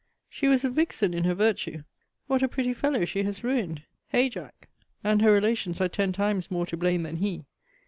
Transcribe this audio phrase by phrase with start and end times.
[0.27, 1.83] She was a vixen in her virtue.
[2.25, 4.67] What a pretty fellow she has ruined Hey, Jack!
[5.03, 7.45] and her relations are ten times more to blame than he.